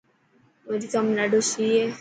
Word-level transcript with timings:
امريڪا 0.67 0.99
۾ڏاڌو 1.09 1.39
سي 1.51 1.65
هي. 1.75 1.83